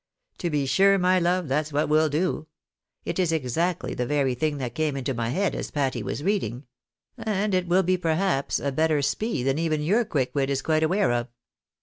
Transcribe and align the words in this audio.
To 0.39 0.49
be 0.49 0.65
sure, 0.65 0.97
my 0.97 1.19
love, 1.19 1.47
that's 1.47 1.71
what 1.71 1.87
we'll 1.87 2.09
do! 2.09 2.47
It 3.05 3.19
is 3.19 3.31
exactly 3.31 3.93
the 3.93 4.07
very 4.07 4.33
thing 4.33 4.57
that 4.57 4.73
came 4.73 4.97
into 4.97 5.13
my 5.13 5.29
head 5.29 5.53
as 5.53 5.69
Patty 5.69 6.01
was 6.01 6.23
reading; 6.23 6.65
and 7.19 7.53
it 7.53 7.67
will 7.67 7.83
be 7.83 7.97
perhaps 7.97 8.57
a 8.59 8.71
better 8.71 9.03
spec 9.03 9.43
than 9.43 9.59
even 9.59 9.83
your 9.83 10.03
quick 10.05 10.33
wit 10.33 10.49
is 10.49 10.63
quite 10.63 10.81
aware 10.81 11.11
of. 11.11 11.27